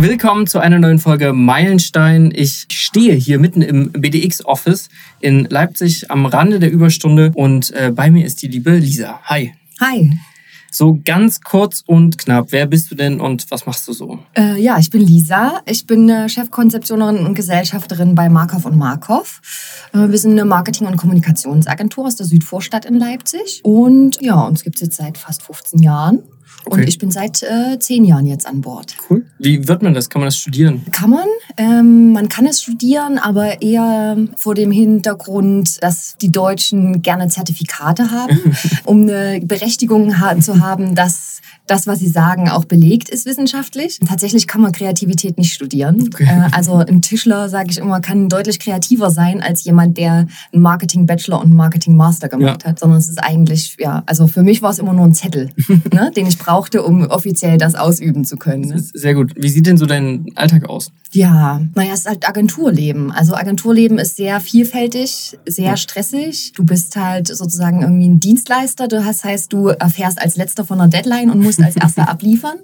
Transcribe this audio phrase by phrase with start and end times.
[0.00, 2.30] Willkommen zu einer neuen Folge Meilenstein.
[2.32, 8.08] Ich stehe hier mitten im BDX-Office in Leipzig am Rande der Überstunde und äh, bei
[8.08, 9.18] mir ist die liebe Lisa.
[9.24, 9.54] Hi.
[9.80, 10.12] Hi.
[10.70, 14.18] So ganz kurz und knapp, wer bist du denn und was machst du so?
[14.36, 15.62] Äh, ja, ich bin Lisa.
[15.66, 19.40] Ich bin äh, Chefkonzeptionerin und Gesellschafterin bei Markov und Markov.
[19.94, 23.60] Äh, wir sind eine Marketing- und Kommunikationsagentur aus der Südvorstadt in Leipzig.
[23.62, 26.22] Und ja, uns gibt es jetzt seit fast 15 Jahren.
[26.64, 26.82] Okay.
[26.82, 28.94] Und ich bin seit äh, zehn Jahren jetzt an Bord.
[29.08, 29.24] Cool.
[29.38, 30.10] Wie wird man das?
[30.10, 30.84] Kann man das studieren?
[30.90, 31.26] Kann man.
[31.58, 38.10] Ähm, man kann es studieren, aber eher vor dem Hintergrund, dass die Deutschen gerne Zertifikate
[38.12, 38.38] haben,
[38.84, 43.98] um eine Berechtigung zu haben, dass das, was sie sagen, auch belegt ist wissenschaftlich.
[44.06, 46.08] Tatsächlich kann man Kreativität nicht studieren.
[46.14, 46.24] Okay.
[46.24, 50.62] Äh, also ein Tischler, sage ich immer, kann deutlich kreativer sein als jemand, der einen
[50.62, 52.70] Marketing-Bachelor und einen Marketing-Master gemacht Ja.
[52.70, 52.78] hat.
[52.78, 55.50] Sondern es ist eigentlich, ja, also für mich war es immer nur ein Zettel,
[55.92, 58.62] ne, den ich brauchte, um offiziell das ausüben zu können.
[58.68, 58.78] Ne?
[58.78, 59.32] Sehr gut.
[59.36, 60.90] Wie sieht denn so dein Alltag aus?
[61.12, 63.10] Ja, naja, es ist halt Agenturleben.
[63.10, 66.52] Also Agenturleben ist sehr vielfältig, sehr stressig.
[66.54, 68.88] Du bist halt sozusagen irgendwie ein Dienstleister.
[68.88, 72.58] Du hast, heißt, du erfährst als letzter von einer Deadline und musst als erster abliefern.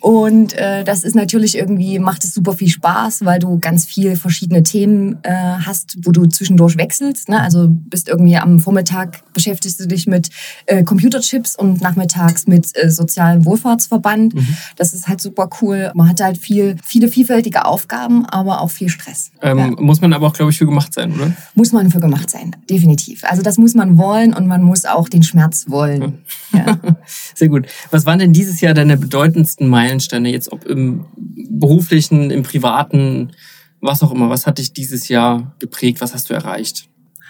[0.00, 4.16] Und äh, das ist natürlich irgendwie, macht es super viel Spaß, weil du ganz viel
[4.16, 7.28] verschiedene Themen äh, hast, wo du zwischendurch wechselst.
[7.28, 7.40] Ne?
[7.40, 10.30] Also bist irgendwie am Vormittag beschäftigst du dich mit
[10.66, 14.34] äh, Computerchips und nachmittags mit äh, sozialem Wohlfahrtsverband.
[14.76, 15.92] Das ist halt super cool.
[15.94, 19.30] Man hat halt viel, viele vielfältige Aufgaben, aber auch viel Stress.
[19.42, 19.66] Ähm, Ja.
[19.78, 21.32] Muss man aber auch, glaube ich, für gemacht sein, oder?
[21.54, 23.24] Muss man für gemacht sein, definitiv.
[23.24, 26.24] Also das muss man wollen und man muss auch den Schmerz wollen.
[26.52, 26.78] Ja.
[27.34, 27.66] Sehr gut.
[27.90, 33.32] Was waren denn dieses Jahr deine bedeutendsten Meilensteine, jetzt ob im beruflichen, im privaten,
[33.80, 34.30] was auch immer?
[34.30, 36.00] Was hat dich dieses Jahr geprägt?
[36.00, 36.88] Was hast du erreicht?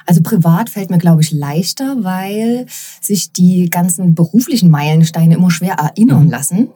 [0.08, 2.64] Also privat fällt mir, glaube ich, leichter, weil
[3.02, 6.30] sich die ganzen beruflichen Meilensteine immer schwer erinnern Mhm.
[6.30, 6.68] lassen,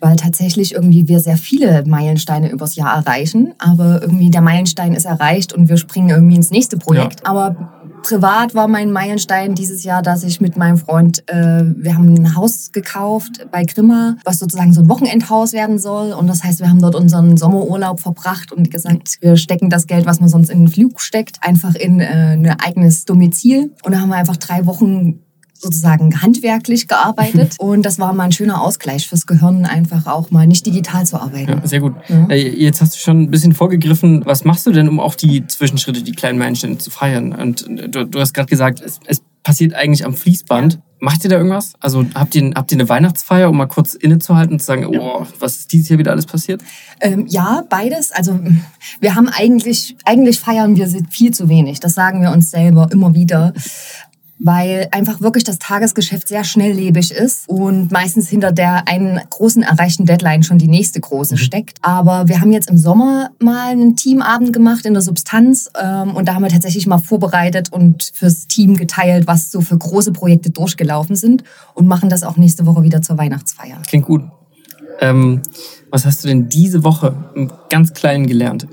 [0.00, 5.04] weil tatsächlich irgendwie wir sehr viele Meilensteine übers Jahr erreichen, aber irgendwie der Meilenstein ist
[5.04, 7.26] erreicht und wir springen irgendwie ins nächste Projekt.
[7.26, 12.14] Aber privat war mein Meilenstein dieses Jahr, dass ich mit meinem Freund, äh, wir haben
[12.14, 16.12] ein Haus gekauft bei Grimma, was sozusagen so ein Wochenendhaus werden soll.
[16.12, 20.06] Und das heißt, wir haben dort unseren Sommerurlaub verbracht und gesagt, wir stecken das Geld,
[20.06, 23.72] was man sonst in den Flug steckt, einfach in äh, ein eigenes Domizil.
[23.82, 25.20] Und da haben wir einfach drei Wochen
[25.60, 27.56] sozusagen handwerklich gearbeitet.
[27.58, 31.20] Und das war mal ein schöner Ausgleich fürs Gehirn, einfach auch mal nicht digital zu
[31.20, 31.50] arbeiten.
[31.50, 31.94] Ja, sehr gut.
[32.08, 32.26] Ja.
[32.28, 34.22] Äh, Jetzt hast du schon ein bisschen vorgegriffen.
[34.24, 37.32] Was machst du denn, um auch die Zwischenschritte, die kleinen Meilensteine zu feiern?
[37.32, 40.80] Und äh, du, du hast gerade gesagt, es, es passiert eigentlich am Fließband.
[41.02, 41.72] Macht ihr da irgendwas?
[41.80, 45.26] Also habt ihr, habt ihr eine Weihnachtsfeier, um mal kurz innezuhalten und zu sagen, oh,
[45.38, 46.62] was ist dieses Jahr wieder alles passiert?
[47.00, 48.12] Ähm, ja, beides.
[48.12, 48.38] Also
[49.00, 51.80] wir haben eigentlich, eigentlich feiern wir viel zu wenig.
[51.80, 53.54] Das sagen wir uns selber immer wieder.
[54.42, 60.06] Weil einfach wirklich das Tagesgeschäft sehr schnelllebig ist und meistens hinter der einen großen erreichten
[60.06, 61.78] Deadline schon die nächste große steckt.
[61.82, 66.26] Aber wir haben jetzt im Sommer mal einen Teamabend gemacht in der Substanz ähm, und
[66.26, 70.50] da haben wir tatsächlich mal vorbereitet und fürs Team geteilt, was so für große Projekte
[70.50, 73.82] durchgelaufen sind und machen das auch nächste Woche wieder zur Weihnachtsfeier.
[73.86, 74.22] Klingt gut.
[75.00, 75.42] Ähm,
[75.90, 78.66] was hast du denn diese Woche im ganz Kleinen gelernt?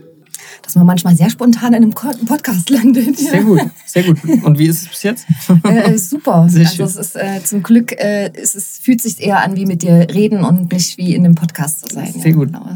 [0.67, 3.17] Dass man manchmal sehr spontan in einem Podcast landet.
[3.17, 4.17] Sehr gut, sehr gut.
[4.43, 5.25] Und wie ist es bis jetzt?
[5.63, 6.49] Äh, super.
[6.49, 6.85] Sehr also schön.
[6.87, 10.07] es ist äh, zum Glück, äh, es ist, fühlt sich eher an wie mit dir
[10.13, 12.11] reden und nicht wie in einem Podcast zu sein.
[12.11, 12.47] Sehr gut.
[12.51, 12.69] genau.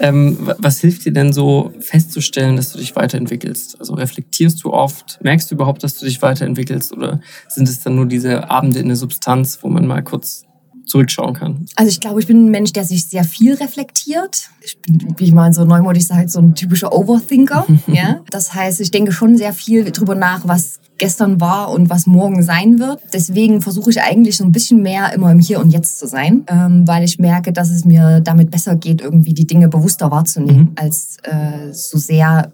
[0.00, 3.80] Ähm, wa- was hilft dir denn so festzustellen, dass du dich weiterentwickelst?
[3.80, 5.18] Also reflektierst du oft?
[5.24, 6.92] Merkst du überhaupt, dass du dich weiterentwickelst?
[6.92, 10.44] Oder sind es dann nur diese Abende in der Substanz, wo man mal kurz
[10.88, 11.66] zurückschauen kann?
[11.76, 14.50] Also ich glaube, ich bin ein Mensch, der sich sehr viel reflektiert.
[14.60, 17.66] Ich bin, wie ich mal so neumodisch sage, so ein typischer Overthinker.
[17.86, 18.20] ja?
[18.30, 22.42] Das heißt, ich denke schon sehr viel drüber nach, was gestern war und was morgen
[22.42, 23.00] sein wird.
[23.12, 26.44] Deswegen versuche ich eigentlich so ein bisschen mehr immer im Hier und Jetzt zu sein,
[26.48, 30.72] ähm, weil ich merke, dass es mir damit besser geht, irgendwie die Dinge bewusster wahrzunehmen,
[30.74, 32.52] als äh, so sehr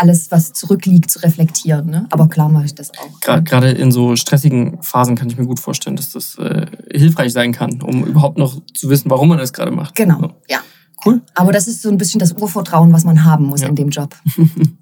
[0.00, 1.86] alles, was zurückliegt, zu reflektieren.
[1.90, 2.06] Ne?
[2.10, 3.20] Aber klar mache ich das auch.
[3.20, 7.32] Gra- Gerade in so stressigen Phasen kann ich mir gut vorstellen, dass das äh, hilfreich
[7.32, 9.94] sein kann, um überhaupt noch zu wissen, warum man das gerade macht.
[9.94, 10.30] Genau, So.
[10.48, 10.58] ja.
[11.04, 11.22] Cool.
[11.34, 13.68] Aber das ist so ein bisschen das Urvertrauen, was man haben muss Ja.
[13.68, 14.14] in dem Job.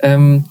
[0.00, 0.44] Ähm,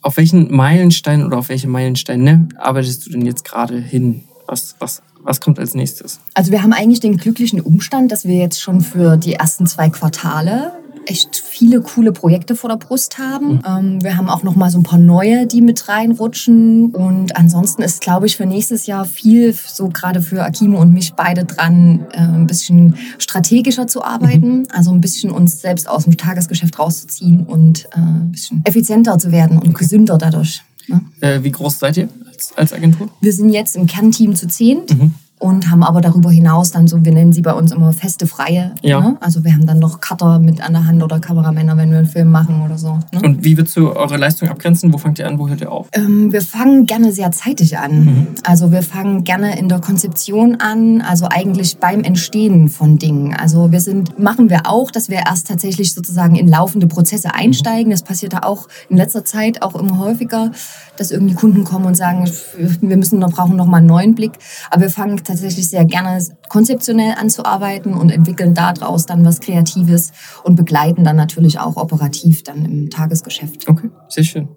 [0.00, 4.24] auf welchen Meilenstein oder auf welche Meilensteine arbeitest du denn jetzt gerade hin?
[4.48, 6.18] Was, was, was kommt als nächstes?
[6.34, 9.88] Also wir haben eigentlich den glücklichen Umstand, dass wir jetzt schon für die ersten zwei
[9.90, 10.72] Quartale
[11.06, 13.60] echt viele coole Projekte vor der Brust haben.
[13.66, 16.86] Ähm, wir haben auch noch mal so ein paar neue, die mit reinrutschen.
[16.92, 21.14] Und ansonsten ist, glaube ich, für nächstes Jahr viel, so gerade für Akimo und mich
[21.14, 24.66] beide dran, äh, ein bisschen strategischer zu arbeiten.
[24.70, 29.32] Also ein bisschen uns selbst aus dem Tagesgeschäft rauszuziehen und äh, ein bisschen effizienter zu
[29.32, 30.62] werden und gesünder dadurch.
[30.88, 31.00] Ne?
[31.20, 33.08] Äh, wie groß seid ihr als, als Agentur?
[33.20, 34.96] Wir sind jetzt im Kernteam zu zehnt.
[34.96, 35.14] Mhm.
[35.42, 38.76] Und haben aber darüber hinaus dann so, wir nennen sie bei uns immer feste Freie.
[38.80, 39.00] Ja.
[39.00, 39.16] Ne?
[39.18, 42.06] Also wir haben dann noch Cutter mit an der Hand oder Kameramänner, wenn wir einen
[42.06, 43.00] Film machen oder so.
[43.12, 43.20] Ne?
[43.24, 44.92] Und wie würdest du eure Leistung abgrenzen?
[44.92, 45.88] Wo fangt ihr an, wo hört ihr auf?
[45.94, 48.04] Ähm, wir fangen gerne sehr zeitig an.
[48.04, 48.26] Mhm.
[48.44, 53.34] Also wir fangen gerne in der Konzeption an, also eigentlich beim Entstehen von Dingen.
[53.34, 57.90] Also wir sind, machen wir auch, dass wir erst tatsächlich sozusagen in laufende Prozesse einsteigen.
[57.90, 60.52] Das passiert da auch in letzter Zeit auch immer häufiger,
[61.02, 64.32] dass irgendwie Kunden kommen und sagen, wir müssen noch, brauchen noch mal einen neuen Blick.
[64.70, 70.12] Aber wir fangen tatsächlich sehr gerne konzeptionell anzuarbeiten und entwickeln daraus dann was Kreatives
[70.44, 73.68] und begleiten dann natürlich auch operativ dann im Tagesgeschäft.
[73.68, 74.48] Okay, sehr schön.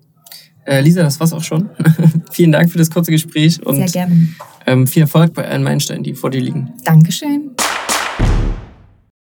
[0.65, 1.69] Äh, Lisa, das war's auch schon.
[2.31, 4.29] Vielen Dank für das kurze Gespräch und sehr gerne.
[4.65, 6.73] Ähm, viel Erfolg bei allen Meilensteinen, die vor dir liegen.
[6.83, 7.44] Dankeschön.